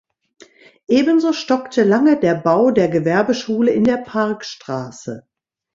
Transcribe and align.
Ebenso 0.87 1.31
stockte 1.31 1.83
lange 1.83 2.19
der 2.19 2.33
Bau 2.33 2.71
der 2.71 2.87
Gewerbeschule 2.89 3.69
in 3.71 3.83
der 3.83 3.97
Parkstraße. 3.97 5.27